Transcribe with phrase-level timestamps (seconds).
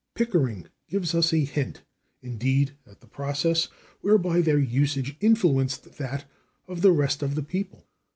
[0.15, 1.83] Pickering gives us a hint,
[2.23, 3.65] indeed, at the process
[3.99, 6.25] whereby their usage influenced that
[6.67, 7.87] of the rest of the people.